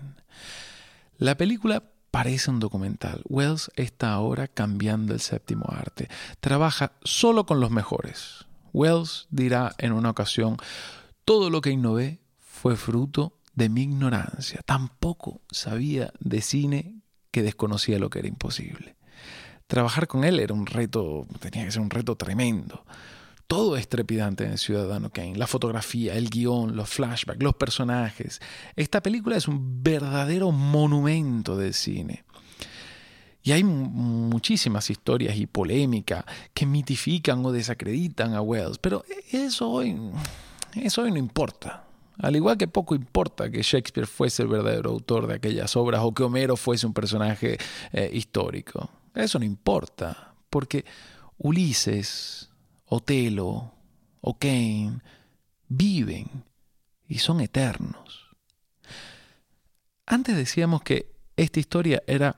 La 1.18 1.36
película 1.36 1.84
parece 2.12 2.50
un 2.52 2.60
documental. 2.60 3.22
Wells 3.30 3.72
está 3.76 4.14
ahora 4.14 4.48
cambiando 4.48 5.14
el 5.14 5.20
séptimo 5.20 5.66
arte. 5.70 6.10
Trabaja 6.40 6.94
solo 7.04 7.46
con 7.46 7.60
los 7.60 7.72
mejores. 7.72 8.46
Wells 8.74 9.28
dirá 9.30 9.74
en 9.78 9.94
una 9.94 10.10
ocasión, 10.10 10.58
todo 11.26 11.50
lo 11.50 11.62
que 11.62 11.72
innové 11.72 12.20
fue 12.40 12.76
fruto 12.76 13.40
de 13.54 13.70
mi 13.70 13.84
ignorancia. 13.84 14.62
Tampoco 14.66 15.42
sabía 15.52 16.14
de 16.20 16.42
cine 16.42 17.02
que 17.32 17.44
desconocía 17.44 18.00
lo 18.00 18.10
que 18.10 18.20
era 18.20 18.28
imposible. 18.28 18.96
Trabajar 19.68 20.08
con 20.08 20.24
él 20.24 20.40
era 20.40 20.54
un 20.54 20.66
reto, 20.66 21.28
tenía 21.40 21.66
que 21.66 21.72
ser 21.72 21.82
un 21.82 21.90
reto 21.90 22.16
tremendo. 22.16 22.86
Todo 23.48 23.78
es 23.78 23.88
trepidante 23.88 24.44
en 24.44 24.58
Ciudadano 24.58 25.10
Kane. 25.10 25.38
La 25.38 25.48
fotografía, 25.48 26.16
el 26.16 26.30
guion, 26.30 26.76
los 26.76 26.90
flashbacks, 26.90 27.42
los 27.42 27.56
personajes. 27.56 28.42
Esta 28.76 29.02
película 29.02 29.38
es 29.38 29.48
un 29.48 29.82
verdadero 29.82 30.52
monumento 30.52 31.56
del 31.56 31.74
cine. 31.74 32.26
Y 33.48 33.54
hay 33.54 33.64
muchísimas 33.64 34.90
historias 34.90 35.38
y 35.38 35.48
polémica 35.48 36.26
que 36.54 36.66
mitifican 36.66 37.46
o 37.46 37.54
desacreditan 37.54 38.34
a 38.34 38.42
Wells, 38.42 38.78
pero 38.78 39.06
eso 39.32 39.70
hoy, 39.70 39.98
eso 40.76 41.04
hoy 41.04 41.12
no 41.12 41.18
importa. 41.18 41.86
Al 42.20 42.36
igual 42.36 42.58
que 42.58 42.68
poco 42.68 42.94
importa 42.94 43.50
que 43.50 43.62
Shakespeare 43.62 44.06
fuese 44.06 44.44
el 44.44 44.50
verdadero 44.50 44.90
autor 44.90 45.28
de 45.28 45.36
aquellas 45.36 45.78
obras 45.78 46.02
o 46.04 46.14
que 46.14 46.24
Homero 46.24 46.58
fuese 46.58 46.86
un 46.86 46.94
personaje 46.94 47.58
eh, 47.94 48.10
histórico. 48.12 48.90
Eso 49.16 49.40
no 49.40 49.46
importa, 49.46 50.34
porque 50.50 50.84
Ulises, 51.38 52.50
Otelo 52.88 53.74
o 54.22 54.38
Kane 54.38 55.02
viven 55.68 56.44
y 57.08 57.20
son 57.20 57.42
eternos. 57.42 58.30
Antes 60.06 60.36
decíamos 60.36 60.82
que 60.84 61.12
esta 61.36 61.60
historia 61.60 62.02
era 62.08 62.36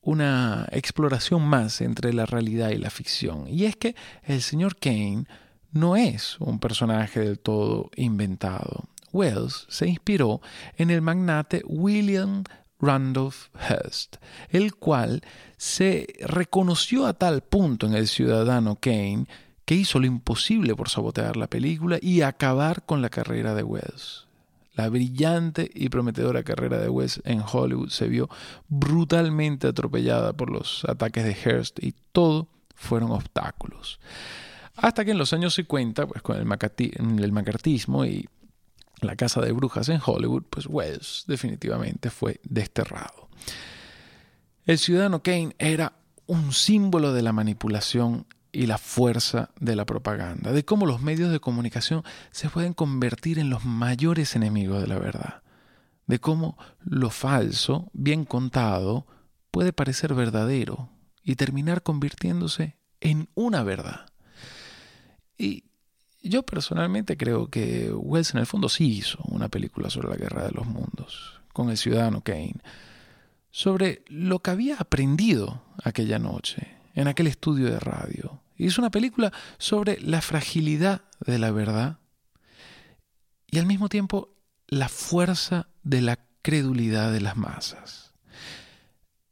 una 0.00 0.66
exploración 0.72 1.42
más 1.42 1.80
entre 1.80 2.12
la 2.12 2.26
realidad 2.26 2.70
y 2.70 2.76
la 2.76 2.90
ficción. 2.90 3.46
Y 3.48 3.64
es 3.64 3.76
que 3.76 3.94
el 4.24 4.42
señor 4.42 4.76
Kane 4.76 5.24
no 5.70 5.96
es 5.96 6.38
un 6.40 6.58
personaje 6.58 7.20
del 7.20 7.38
todo 7.38 7.90
inventado. 7.96 8.88
Wells 9.12 9.66
se 9.68 9.86
inspiró 9.86 10.40
en 10.76 10.90
el 10.90 11.02
magnate 11.02 11.62
William 11.64 12.44
Randolph 12.80 13.48
Hearst, 13.68 14.16
el 14.48 14.74
cual 14.74 15.22
se 15.56 16.08
reconoció 16.20 17.06
a 17.06 17.14
tal 17.14 17.42
punto 17.42 17.86
en 17.86 17.94
el 17.94 18.08
ciudadano 18.08 18.76
Kane 18.80 19.26
hizo 19.74 20.00
lo 20.00 20.06
imposible 20.06 20.74
por 20.74 20.88
sabotear 20.88 21.36
la 21.36 21.48
película 21.48 21.98
y 22.00 22.22
acabar 22.22 22.84
con 22.84 23.02
la 23.02 23.10
carrera 23.10 23.54
de 23.54 23.62
Wells. 23.62 24.26
La 24.74 24.88
brillante 24.88 25.70
y 25.74 25.90
prometedora 25.90 26.42
carrera 26.42 26.78
de 26.78 26.88
Wells 26.88 27.20
en 27.24 27.42
Hollywood 27.42 27.90
se 27.90 28.08
vio 28.08 28.28
brutalmente 28.68 29.68
atropellada 29.68 30.32
por 30.32 30.50
los 30.50 30.84
ataques 30.86 31.24
de 31.24 31.34
Hearst 31.34 31.82
y 31.82 31.94
todo 32.12 32.48
fueron 32.74 33.10
obstáculos. 33.10 34.00
Hasta 34.76 35.04
que 35.04 35.10
en 35.10 35.18
los 35.18 35.32
años 35.34 35.54
50, 35.54 36.06
pues 36.06 36.22
con 36.22 36.36
el, 36.36 36.42
el 37.22 37.32
macartismo 37.32 38.04
y 38.06 38.26
la 39.02 39.16
casa 39.16 39.40
de 39.40 39.52
brujas 39.52 39.88
en 39.90 40.00
Hollywood, 40.04 40.44
pues 40.48 40.66
Wells 40.66 41.24
definitivamente 41.26 42.08
fue 42.08 42.40
desterrado. 42.44 43.28
El 44.64 44.78
ciudadano 44.78 45.22
Kane 45.22 45.54
era 45.58 45.92
un 46.26 46.52
símbolo 46.52 47.12
de 47.12 47.22
la 47.22 47.32
manipulación 47.32 48.26
y 48.52 48.66
la 48.66 48.76
fuerza 48.76 49.50
de 49.58 49.74
la 49.74 49.86
propaganda, 49.86 50.52
de 50.52 50.64
cómo 50.64 50.84
los 50.84 51.00
medios 51.00 51.32
de 51.32 51.40
comunicación 51.40 52.04
se 52.30 52.50
pueden 52.50 52.74
convertir 52.74 53.38
en 53.38 53.48
los 53.48 53.64
mayores 53.64 54.36
enemigos 54.36 54.82
de 54.82 54.88
la 54.88 54.98
verdad, 54.98 55.42
de 56.06 56.20
cómo 56.20 56.58
lo 56.80 57.08
falso, 57.08 57.90
bien 57.94 58.26
contado, 58.26 59.06
puede 59.50 59.72
parecer 59.72 60.12
verdadero 60.14 60.90
y 61.24 61.36
terminar 61.36 61.82
convirtiéndose 61.82 62.76
en 63.00 63.30
una 63.34 63.62
verdad. 63.62 64.06
Y 65.38 65.64
yo 66.22 66.44
personalmente 66.44 67.16
creo 67.16 67.48
que 67.48 67.92
Wells 67.92 68.34
en 68.34 68.40
el 68.40 68.46
fondo 68.46 68.68
sí 68.68 68.86
hizo 68.98 69.18
una 69.24 69.48
película 69.48 69.88
sobre 69.88 70.08
la 70.08 70.16
guerra 70.16 70.44
de 70.44 70.52
los 70.52 70.66
mundos, 70.66 71.40
con 71.54 71.70
el 71.70 71.78
ciudadano 71.78 72.20
Kane, 72.20 72.60
sobre 73.50 74.04
lo 74.08 74.40
que 74.40 74.50
había 74.50 74.76
aprendido 74.76 75.62
aquella 75.82 76.18
noche 76.18 76.68
en 76.94 77.08
aquel 77.08 77.26
estudio 77.26 77.66
de 77.66 77.80
radio. 77.80 78.41
Hizo 78.66 78.80
una 78.80 78.90
película 78.90 79.32
sobre 79.58 80.00
la 80.00 80.20
fragilidad 80.20 81.02
de 81.20 81.38
la 81.38 81.50
verdad 81.50 81.98
y 83.50 83.58
al 83.58 83.66
mismo 83.66 83.88
tiempo 83.88 84.34
la 84.68 84.88
fuerza 84.88 85.68
de 85.82 86.00
la 86.00 86.18
credulidad 86.42 87.12
de 87.12 87.20
las 87.20 87.36
masas. 87.36 88.12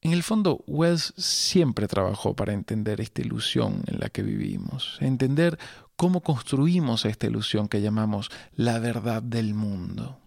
En 0.02 0.12
el 0.12 0.22
fondo, 0.22 0.64
Wells 0.66 1.12
siempre 1.16 1.86
trabajó 1.86 2.34
para 2.34 2.54
entender 2.54 3.00
esta 3.00 3.20
ilusión 3.20 3.82
en 3.86 4.00
la 4.00 4.08
que 4.08 4.22
vivimos, 4.22 4.96
entender 5.00 5.58
cómo 5.96 6.22
construimos 6.22 7.04
esta 7.04 7.26
ilusión 7.26 7.68
que 7.68 7.82
llamamos 7.82 8.30
la 8.54 8.78
verdad 8.78 9.22
del 9.22 9.52
mundo. 9.52 10.18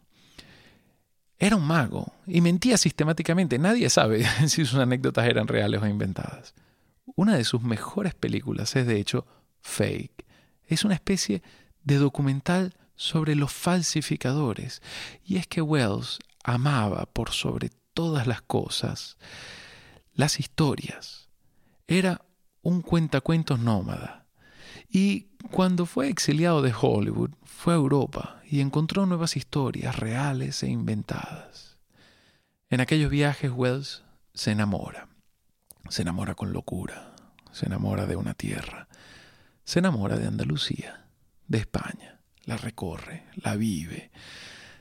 Era 1.40 1.56
un 1.56 1.66
mago 1.66 2.14
y 2.28 2.42
mentía 2.42 2.78
sistemáticamente. 2.78 3.58
Nadie 3.58 3.90
sabe 3.90 4.26
si 4.48 4.66
sus 4.66 4.76
anécdotas 4.76 5.28
eran 5.28 5.48
reales 5.48 5.82
o 5.82 5.88
inventadas. 5.88 6.54
Una 7.16 7.36
de 7.36 7.44
sus 7.44 7.62
mejores 7.62 8.16
películas 8.16 8.76
es 8.76 8.88
de 8.88 9.00
hecho 9.00 9.26
Fake. 9.62 10.26
Es 10.66 10.84
una 10.84 10.96
especie 10.96 11.44
de 11.84 11.98
documental 11.98 12.74
sobre 12.96 13.36
los 13.36 13.52
falsificadores. 13.52 14.82
Y 15.24 15.38
es 15.38 15.48
que 15.48 15.62
Wells 15.62 16.20
amaba 16.44 17.06
por 17.06 17.32
sobre 17.32 17.70
todas 17.94 18.28
las 18.28 18.42
cosas 18.42 19.18
las 20.14 20.40
historias. 20.40 21.30
Era 21.88 22.22
un 22.62 22.82
cuentacuentos 22.82 23.60
nómada 23.60 24.24
y 24.90 25.30
cuando 25.52 25.86
fue 25.86 26.10
exiliado 26.10 26.62
de 26.62 26.74
Hollywood, 26.80 27.32
fue 27.44 27.74
a 27.74 27.78
Europa 27.78 28.42
y 28.46 28.62
encontró 28.62 29.06
nuevas 29.06 29.36
historias 29.36 29.98
reales 29.98 30.62
e 30.64 30.70
inventadas. 30.70 31.78
En 32.70 32.80
aquellos 32.80 33.10
viajes 33.10 33.52
Wells 33.52 34.04
se 34.34 34.52
enamora. 34.52 35.13
Se 35.90 36.02
enamora 36.02 36.36
con 36.36 36.54
locura. 36.54 37.14
Se 37.52 37.66
enamora 37.68 38.06
de 38.06 38.16
una 38.16 38.34
tierra. 38.34 38.88
Se 39.64 39.80
enamora 39.80 40.18
de 40.18 40.28
Andalucía, 40.28 41.06
de 41.48 41.60
España. 41.60 42.20
La 42.46 42.58
recorre, 42.58 43.26
la 43.36 43.56
vive. 43.56 44.12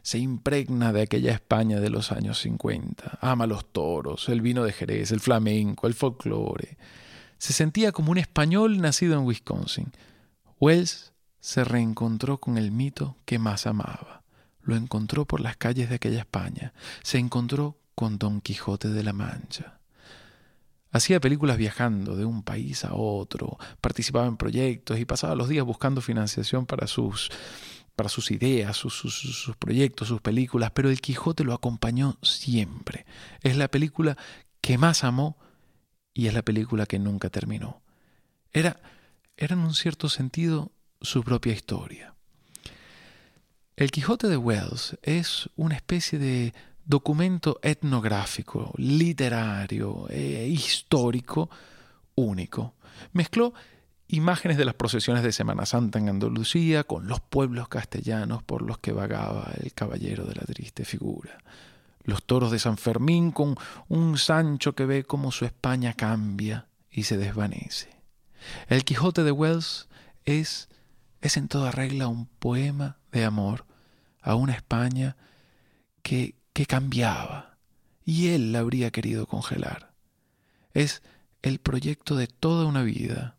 Se 0.03 0.19
impregna 0.19 0.93
de 0.93 1.03
aquella 1.03 1.33
España 1.33 1.81
de 1.81 1.91
los 1.91 2.11
años 2.11 2.39
50. 2.41 3.19
Ama 3.21 3.47
los 3.47 3.73
toros, 3.73 4.29
el 4.29 4.41
vino 4.41 4.65
de 4.65 4.73
Jerez, 4.73 5.13
el 5.13 5.21
flamenco, 5.21 5.87
el 5.87 5.95
folclore 5.95 6.77
se 7.43 7.53
sentía 7.53 7.91
como 7.91 8.13
un 8.13 8.19
español 8.19 8.81
nacido 8.81 9.19
en 9.19 9.27
Wisconsin. 9.27 9.91
Wells 10.61 11.13
se 11.41 11.65
reencontró 11.65 12.39
con 12.39 12.57
el 12.57 12.71
mito 12.71 13.17
que 13.25 13.41
más 13.41 13.67
amaba. 13.67 14.23
Lo 14.61 14.77
encontró 14.77 15.27
por 15.27 15.41
las 15.41 15.57
calles 15.57 15.89
de 15.89 15.97
aquella 15.97 16.21
España. 16.21 16.73
Se 17.03 17.19
encontró 17.19 17.81
con 17.97 18.17
Don 18.17 18.43
Quijote 18.43 18.91
de 18.91 19.03
la 19.03 19.13
Mancha. 19.13 19.81
Hacía 20.93 21.21
películas 21.21 21.57
viajando 21.57 22.17
de 22.17 22.27
un 22.27 22.43
país 22.43 22.85
a 22.85 22.95
otro, 22.95 23.59
participaba 23.81 24.27
en 24.27 24.37
proyectos 24.37 24.99
y 24.99 25.07
pasaba 25.07 25.35
los 25.35 25.49
días 25.49 25.65
buscando 25.65 26.03
financiación 26.03 26.67
para 26.67 26.87
sus, 26.87 27.31
para 27.97 28.11
sus 28.11 28.31
ideas, 28.31 28.77
sus, 28.77 28.95
sus, 28.95 29.57
proyectos, 29.57 30.09
sus 30.09 30.21
películas, 30.21 30.71
pero 30.73 30.91
el 30.91 31.01
Quijote 31.01 31.45
lo 31.45 31.55
acompañó 31.55 32.19
siempre. 32.23 33.07
Es 33.41 33.57
la 33.57 33.69
película 33.69 34.19
que 34.61 34.77
más 34.77 35.03
amó 35.03 35.39
y 36.13 36.27
es 36.27 36.35
la 36.35 36.43
película 36.43 36.85
que 36.85 36.99
nunca 36.99 37.31
terminó. 37.31 37.81
Era, 38.53 38.79
era 39.39 39.55
en 39.55 39.61
un 39.61 39.75
cierto 39.75 40.11
sentido 40.11 40.73
su 41.01 41.25
propia 41.25 41.55
historia. 41.55 42.15
El 43.77 43.91
Quijote 43.91 44.29
de 44.29 44.37
Wells 44.37 44.99
es 45.03 45.49
una 45.57 45.75
especie 45.75 46.19
de 46.19 46.53
documento 46.85 47.59
etnográfico, 47.63 48.73
literario, 48.77 50.07
e 50.09 50.47
histórico, 50.49 51.49
único. 52.15 52.75
Mezcló 53.13 53.55
imágenes 54.09 54.59
de 54.59 54.65
las 54.65 54.75
procesiones 54.75 55.23
de 55.23 55.33
Semana 55.33 55.65
Santa 55.65 55.99
en 55.99 56.09
Andalucía 56.09 56.85
con 56.85 57.09
los 57.09 57.21
pueblos 57.21 57.69
castellanos 57.69 58.43
por 58.43 58.63
los 58.63 58.79
que 58.79 58.93
vagaba 58.93 59.51
el 59.63 59.73
caballero 59.73 60.25
de 60.25 60.35
la 60.35 60.43
triste 60.43 60.85
figura. 60.85 61.39
los 62.05 62.25
toros 62.25 62.51
de 62.51 62.59
San 62.59 62.79
Fermín 62.79 63.31
con 63.31 63.55
un 63.89 64.19
Sancho 64.19 64.75
que 64.75 64.87
ve 64.87 65.05
cómo 65.05 65.31
su 65.31 65.45
España 65.45 65.93
cambia 65.95 66.67
y 66.91 67.05
se 67.05 67.17
desvanece. 67.17 67.91
El 68.69 68.85
Quijote 68.85 69.23
de 69.23 69.31
Wells 69.31 69.89
es, 70.25 70.69
es 71.21 71.37
en 71.37 71.47
toda 71.47 71.71
regla 71.71 72.09
un 72.09 72.27
poema 72.27 72.99
de 73.13 73.25
amor 73.25 73.67
a 74.21 74.35
una 74.35 74.53
España 74.53 75.17
que, 76.03 76.35
que 76.53 76.67
cambiaba 76.67 77.57
y 78.05 78.29
él 78.29 78.53
la 78.53 78.61
habría 78.61 78.91
querido 78.91 79.27
congelar. 79.27 79.93
Es 80.75 81.03
el 81.43 81.59
proyecto 81.59 82.17
de 82.17 82.27
toda 82.27 82.67
una 82.67 82.83
vida. 82.83 83.37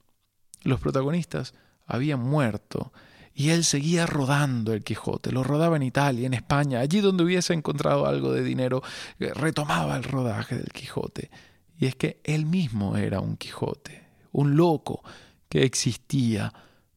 Los 0.64 0.80
protagonistas 0.80 1.54
habían 1.86 2.20
muerto 2.20 2.94
y 3.34 3.50
él 3.50 3.64
seguía 3.64 4.06
rodando 4.06 4.74
el 4.74 4.84
Quijote, 4.84 5.32
lo 5.32 5.44
rodaba 5.44 5.76
en 5.76 5.84
Italia, 5.84 6.28
en 6.28 6.34
España, 6.34 6.80
allí 6.80 7.02
donde 7.02 7.24
hubiese 7.24 7.54
encontrado 7.54 8.06
algo 8.06 8.32
de 8.32 8.44
dinero, 8.44 8.84
eh, 9.20 9.32
retomaba 9.34 9.96
el 9.96 10.04
rodaje 10.04 10.56
del 10.56 10.72
Quijote. 10.72 11.32
Y 11.78 11.88
es 11.88 11.96
que 11.96 12.22
él 12.24 12.46
mismo 12.46 12.96
era 12.96 13.20
un 13.20 13.38
Quijote, 13.38 14.08
un 14.32 14.56
loco 14.56 15.04
que 15.50 15.64
existía 15.64 16.54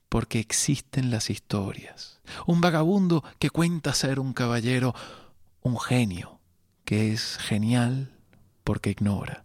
porque 0.08 0.38
existen 0.38 1.10
las 1.10 1.30
historias, 1.30 2.20
un 2.46 2.60
vagabundo 2.60 3.24
que 3.38 3.50
cuenta 3.50 3.94
ser 3.94 4.20
un 4.20 4.32
caballero, 4.32 4.94
un 5.66 5.80
genio 5.80 6.40
que 6.84 7.12
es 7.12 7.38
genial 7.38 8.12
porque 8.62 8.90
ignora. 8.90 9.44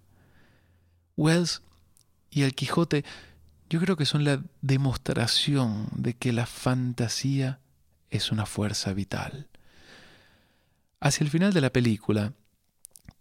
Wells 1.17 1.63
y 2.29 2.43
el 2.43 2.53
Quijote 2.53 3.03
yo 3.69 3.79
creo 3.79 3.97
que 3.97 4.05
son 4.05 4.23
la 4.23 4.43
demostración 4.61 5.87
de 5.95 6.13
que 6.13 6.31
la 6.31 6.45
fantasía 6.45 7.59
es 8.11 8.31
una 8.31 8.45
fuerza 8.45 8.93
vital. 8.93 9.47
Hacia 10.99 11.23
el 11.23 11.31
final 11.31 11.53
de 11.53 11.61
la 11.61 11.71
película, 11.71 12.33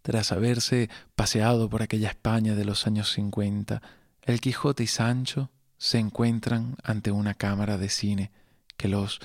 tras 0.02 0.33
haberse 0.33 0.90
paseado 1.14 1.71
por 1.71 1.83
aquella 1.83 2.09
España 2.09 2.54
de 2.54 2.66
los 2.66 2.87
años 2.87 3.11
50, 3.12 3.80
el 4.23 4.40
Quijote 4.40 4.83
y 4.83 4.88
Sancho 4.88 5.50
se 5.78 5.99
encuentran 5.99 6.76
ante 6.83 7.11
una 7.12 7.33
cámara 7.33 7.78
de 7.78 7.88
cine 7.88 8.30
que 8.76 8.88
los, 8.88 9.21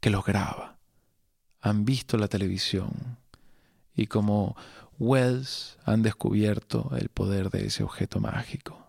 que 0.00 0.10
los 0.10 0.24
graba. 0.24 0.79
Han 1.60 1.84
visto 1.84 2.16
la 2.16 2.28
televisión 2.28 3.18
y 3.94 4.06
como 4.06 4.56
Wells 4.98 5.78
han 5.84 6.02
descubierto 6.02 6.90
el 6.98 7.08
poder 7.08 7.50
de 7.50 7.66
ese 7.66 7.82
objeto 7.82 8.20
mágico. 8.20 8.86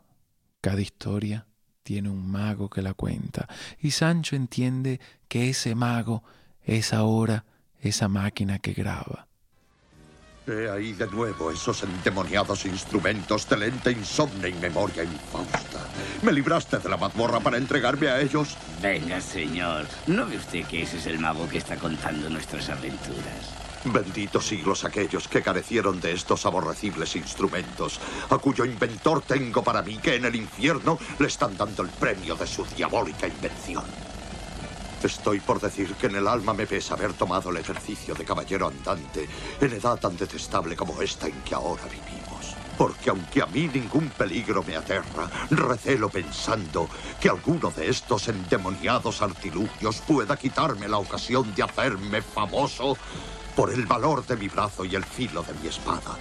Cada 0.61 0.81
historia 0.81 1.47
tiene 1.83 2.09
un 2.09 2.29
mago 2.29 2.69
que 2.69 2.81
la 2.81 2.93
cuenta, 2.93 3.47
y 3.79 3.91
Sancho 3.91 4.35
entiende 4.35 4.99
que 5.27 5.49
ese 5.49 5.73
mago 5.75 6.23
es 6.63 6.93
ahora 6.93 7.45
esa 7.79 8.07
máquina 8.07 8.59
que 8.59 8.73
graba. 8.73 9.27
He 10.47 10.69
ahí 10.69 10.93
de 10.93 11.07
nuevo 11.07 11.51
esos 11.51 11.83
endemoniados 11.83 12.65
instrumentos 12.65 13.47
de 13.47 13.57
lente 13.57 13.91
insomne 13.91 14.49
y 14.49 14.53
memoria 14.53 15.03
infausta. 15.03 15.80
¿Me 16.21 16.31
libraste 16.31 16.79
de 16.79 16.89
la 16.89 16.97
mazmorra 16.97 17.39
para 17.39 17.57
entregarme 17.57 18.07
a 18.09 18.19
ellos? 18.21 18.57
Venga, 18.81 19.19
señor. 19.21 19.87
¿No 20.07 20.25
ve 20.25 20.37
usted 20.37 20.65
que 20.65 20.83
ese 20.83 20.97
es 20.97 21.05
el 21.07 21.19
mago 21.19 21.47
que 21.49 21.57
está 21.57 21.75
contando 21.77 22.29
nuestras 22.29 22.69
aventuras? 22.69 23.61
Benditos 23.83 24.45
siglos 24.45 24.85
aquellos 24.85 25.27
que 25.27 25.41
carecieron 25.41 25.99
de 25.99 26.11
estos 26.11 26.45
aborrecibles 26.45 27.15
instrumentos, 27.15 27.99
a 28.29 28.37
cuyo 28.37 28.63
inventor 28.63 29.23
tengo 29.23 29.63
para 29.63 29.81
mí 29.81 29.97
que 29.97 30.15
en 30.15 30.25
el 30.25 30.35
infierno 30.35 30.99
le 31.17 31.27
están 31.27 31.57
dando 31.57 31.81
el 31.81 31.89
premio 31.89 32.35
de 32.35 32.45
su 32.45 32.63
diabólica 32.65 33.27
invención. 33.27 33.83
Estoy 35.01 35.39
por 35.39 35.59
decir 35.59 35.95
que 35.95 36.05
en 36.07 36.15
el 36.15 36.27
alma 36.27 36.53
me 36.53 36.67
pesa 36.67 36.93
haber 36.93 37.13
tomado 37.13 37.49
el 37.49 37.57
ejercicio 37.57 38.13
de 38.13 38.23
caballero 38.23 38.67
andante 38.67 39.27
en 39.59 39.73
edad 39.73 39.99
tan 39.99 40.15
detestable 40.15 40.75
como 40.75 41.01
esta 41.01 41.25
en 41.25 41.41
que 41.41 41.55
ahora 41.55 41.85
vivimos. 41.85 42.20
Porque 42.77 43.09
aunque 43.09 43.41
a 43.41 43.45
mí 43.45 43.67
ningún 43.67 44.09
peligro 44.09 44.63
me 44.63 44.75
aterra, 44.75 45.29
recelo 45.49 46.09
pensando 46.09 46.89
que 47.19 47.29
alguno 47.29 47.71
de 47.71 47.89
estos 47.89 48.27
endemoniados 48.27 49.21
artilugios 49.21 50.01
pueda 50.07 50.37
quitarme 50.37 50.87
la 50.87 50.97
ocasión 50.97 51.53
de 51.53 51.63
hacerme 51.63 52.21
famoso 52.21 52.97
por 53.55 53.71
el 53.71 53.85
valor 53.85 54.25
de 54.25 54.37
mi 54.37 54.47
brazo 54.47 54.85
y 54.85 54.95
el 54.95 55.03
filo 55.03 55.43
de 55.43 55.53
mi 55.55 55.67
espada, 55.67 56.17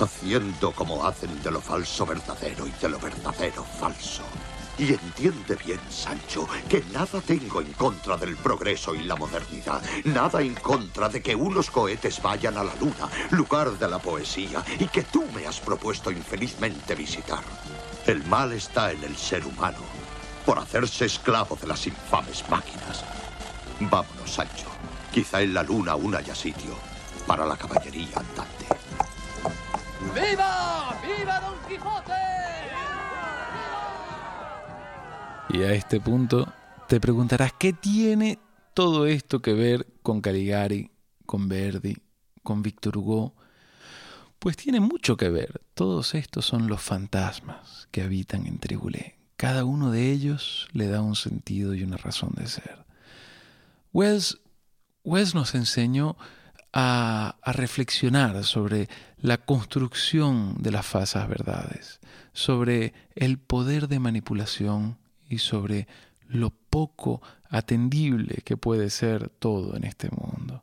haciendo 0.00 0.72
como 0.72 1.06
hacen 1.06 1.42
de 1.42 1.50
lo 1.50 1.60
falso 1.60 2.06
verdadero 2.06 2.66
y 2.66 2.72
de 2.72 2.88
lo 2.88 2.98
verdadero 2.98 3.64
falso. 3.64 4.24
Y 4.78 4.92
entiende 4.92 5.56
bien, 5.64 5.80
Sancho, 5.88 6.46
que 6.68 6.84
nada 6.92 7.20
tengo 7.22 7.60
en 7.62 7.72
contra 7.72 8.16
del 8.16 8.36
progreso 8.36 8.94
y 8.94 9.04
la 9.04 9.16
modernidad, 9.16 9.82
nada 10.04 10.42
en 10.42 10.54
contra 10.54 11.08
de 11.08 11.22
que 11.22 11.34
unos 11.34 11.70
cohetes 11.70 12.20
vayan 12.20 12.58
a 12.58 12.64
la 12.64 12.74
luna, 12.74 13.08
lugar 13.30 13.70
de 13.78 13.88
la 13.88 13.98
poesía, 13.98 14.62
y 14.78 14.86
que 14.88 15.02
tú 15.02 15.24
me 15.34 15.46
has 15.46 15.60
propuesto 15.60 16.10
infelizmente 16.10 16.94
visitar. 16.94 17.42
El 18.06 18.22
mal 18.24 18.52
está 18.52 18.92
en 18.92 19.02
el 19.02 19.16
ser 19.16 19.46
humano, 19.46 19.78
por 20.44 20.58
hacerse 20.58 21.06
esclavo 21.06 21.56
de 21.56 21.66
las 21.66 21.86
infames 21.86 22.44
máquinas. 22.50 23.04
Vámonos, 23.80 24.30
Sancho. 24.30 24.66
Quizá 25.10 25.40
en 25.40 25.54
la 25.54 25.62
luna 25.62 25.92
aún 25.92 26.14
haya 26.14 26.34
sitio 26.34 26.76
para 27.26 27.46
la 27.46 27.56
caballería 27.56 28.16
andante. 28.16 28.66
¡Viva! 30.14 30.94
¡Viva 31.02 31.40
Don 31.40 31.58
Quijote! 31.66 32.15
Y 35.48 35.62
a 35.62 35.72
este 35.72 36.00
punto 36.00 36.52
te 36.88 37.00
preguntarás, 37.00 37.52
¿qué 37.52 37.72
tiene 37.72 38.38
todo 38.74 39.06
esto 39.06 39.40
que 39.40 39.54
ver 39.54 39.86
con 40.02 40.20
Caligari, 40.20 40.90
con 41.24 41.48
Verdi, 41.48 41.96
con 42.42 42.62
Víctor 42.62 42.98
Hugo? 42.98 43.34
Pues 44.38 44.56
tiene 44.56 44.80
mucho 44.80 45.16
que 45.16 45.28
ver. 45.28 45.62
Todos 45.74 46.14
estos 46.14 46.44
son 46.44 46.68
los 46.68 46.82
fantasmas 46.82 47.88
que 47.90 48.02
habitan 48.02 48.46
en 48.46 48.58
Tribulé. 48.58 49.18
Cada 49.36 49.64
uno 49.64 49.90
de 49.90 50.10
ellos 50.10 50.68
le 50.72 50.88
da 50.88 51.00
un 51.00 51.16
sentido 51.16 51.74
y 51.74 51.82
una 51.82 51.96
razón 51.96 52.32
de 52.36 52.46
ser. 52.46 52.84
Wells 53.92 54.40
Wells 55.06 55.36
nos 55.36 55.54
enseñó 55.54 56.16
a, 56.72 57.36
reflexionar 57.44 58.42
sobre 58.42 58.88
la 59.18 59.38
construcción 59.38 60.56
de 60.60 60.72
las 60.72 60.84
falsas 60.84 61.28
verdades, 61.28 62.00
sobre 62.32 62.92
el 63.14 63.38
poder 63.38 63.86
de 63.86 64.00
manipulación 64.00 64.98
y 65.28 65.38
sobre 65.38 65.86
lo 66.28 66.50
poco 66.50 67.22
atendible 67.50 68.42
que 68.44 68.56
puede 68.56 68.90
ser 68.90 69.28
todo 69.28 69.76
en 69.76 69.84
este 69.84 70.10
mundo. 70.10 70.62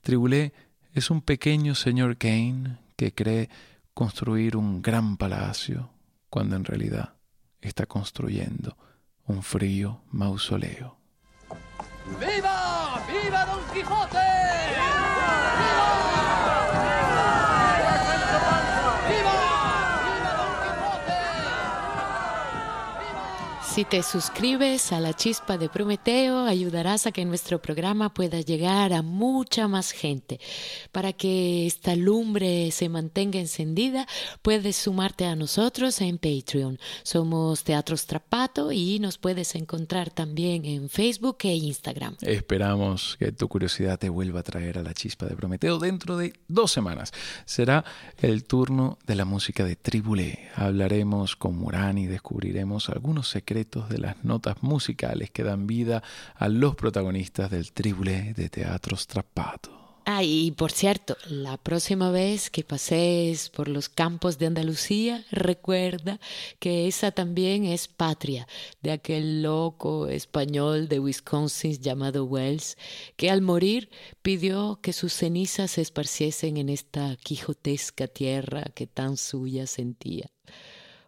Tribulé 0.00 0.52
es 0.94 1.10
un 1.10 1.22
pequeño 1.22 1.74
señor 1.74 2.16
Kane 2.16 2.78
que 2.96 3.12
cree 3.12 3.48
construir 3.94 4.56
un 4.56 4.82
gran 4.82 5.16
palacio 5.16 5.90
cuando 6.30 6.56
en 6.56 6.64
realidad 6.64 7.14
está 7.60 7.86
construyendo 7.86 8.76
un 9.26 9.42
frío 9.42 10.02
mausoleo. 10.10 10.96
¡Viva! 12.18 13.02
¡Viva 13.06 13.44
Don 13.46 13.60
Quijote! 13.72 14.31
Si 23.72 23.86
te 23.86 24.02
suscribes 24.02 24.92
a 24.92 25.00
la 25.00 25.14
chispa 25.14 25.56
de 25.56 25.70
Prometeo, 25.70 26.44
ayudarás 26.44 27.06
a 27.06 27.10
que 27.10 27.24
nuestro 27.24 27.62
programa 27.62 28.12
pueda 28.12 28.38
llegar 28.42 28.92
a 28.92 29.00
mucha 29.00 29.66
más 29.66 29.92
gente. 29.92 30.40
Para 30.92 31.14
que 31.14 31.66
esta 31.66 31.96
lumbre 31.96 32.70
se 32.70 32.90
mantenga 32.90 33.40
encendida, 33.40 34.06
puedes 34.42 34.76
sumarte 34.76 35.24
a 35.24 35.36
nosotros 35.36 36.02
en 36.02 36.18
Patreon. 36.18 36.78
Somos 37.02 37.64
Teatro 37.64 37.96
Strapato 37.96 38.72
y 38.72 38.98
nos 38.98 39.16
puedes 39.16 39.54
encontrar 39.54 40.10
también 40.10 40.66
en 40.66 40.90
Facebook 40.90 41.38
e 41.44 41.54
Instagram. 41.54 42.18
Esperamos 42.20 43.16
que 43.18 43.32
tu 43.32 43.48
curiosidad 43.48 43.98
te 43.98 44.10
vuelva 44.10 44.40
a 44.40 44.42
traer 44.42 44.76
a 44.76 44.82
la 44.82 44.92
chispa 44.92 45.24
de 45.24 45.34
Prometeo 45.34 45.78
dentro 45.78 46.18
de 46.18 46.34
dos 46.46 46.70
semanas. 46.72 47.10
Será 47.46 47.86
el 48.18 48.44
turno 48.44 48.98
de 49.06 49.14
la 49.14 49.24
música 49.24 49.64
de 49.64 49.76
Tribulé. 49.76 50.50
Hablaremos 50.56 51.36
con 51.36 51.56
Murán 51.56 51.96
y 51.96 52.06
descubriremos 52.06 52.90
algunos 52.90 53.30
secretos 53.30 53.61
de 53.62 53.98
las 53.98 54.24
notas 54.24 54.62
musicales 54.62 55.30
que 55.30 55.44
dan 55.44 55.66
vida 55.66 56.02
a 56.34 56.48
los 56.48 56.74
protagonistas 56.74 57.50
del 57.50 57.72
triple 57.72 58.34
de 58.34 58.48
Teatro 58.48 58.96
Strappato. 58.96 59.82
Ah, 60.04 60.24
y 60.24 60.50
por 60.50 60.72
cierto, 60.72 61.16
la 61.28 61.56
próxima 61.58 62.10
vez 62.10 62.50
que 62.50 62.64
pases 62.64 63.50
por 63.50 63.68
los 63.68 63.88
campos 63.88 64.36
de 64.36 64.46
Andalucía, 64.46 65.24
recuerda 65.30 66.18
que 66.58 66.88
esa 66.88 67.12
también 67.12 67.64
es 67.64 67.86
patria 67.86 68.48
de 68.82 68.90
aquel 68.90 69.42
loco 69.42 70.08
español 70.08 70.88
de 70.88 70.98
Wisconsin 70.98 71.78
llamado 71.80 72.24
Wells, 72.24 72.76
que 73.16 73.30
al 73.30 73.42
morir 73.42 73.90
pidió 74.22 74.80
que 74.82 74.92
sus 74.92 75.12
cenizas 75.12 75.70
se 75.72 75.82
esparciesen 75.82 76.56
en 76.56 76.68
esta 76.68 77.16
quijotesca 77.22 78.08
tierra 78.08 78.64
que 78.74 78.88
tan 78.88 79.16
suya 79.16 79.68
sentía. 79.68 80.28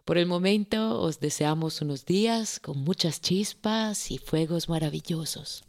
Por 0.05 0.19
el 0.19 0.27
momento 0.27 1.01
os 1.01 1.19
deseamos 1.19 1.81
unos 1.81 2.05
días 2.05 2.59
con 2.59 2.77
muchas 2.77 3.21
chispas 3.21 4.11
y 4.11 4.19
fuegos 4.19 4.69
maravillosos. 4.69 5.63